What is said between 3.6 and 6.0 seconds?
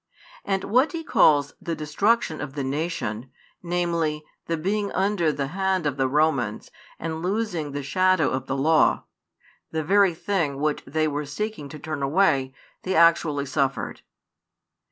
namely, the being under the hand of